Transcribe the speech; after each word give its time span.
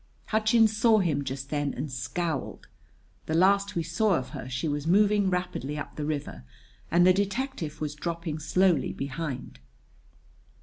Hutchins 0.29 0.75
saw 0.75 0.97
him 0.97 1.23
just 1.23 1.51
then 1.51 1.75
and 1.75 1.91
scowled. 1.91 2.67
The 3.27 3.35
last 3.35 3.75
we 3.75 3.83
saw 3.83 4.15
of 4.15 4.29
her 4.29 4.49
she 4.49 4.67
was 4.67 4.87
moving 4.87 5.29
rapidly 5.29 5.77
up 5.77 5.95
the 5.95 6.05
river 6.05 6.43
and 6.89 7.05
the 7.05 7.13
detective 7.13 7.79
was 7.79 7.93
dropping 7.93 8.39
slowly 8.39 8.93
behind. 8.93 9.59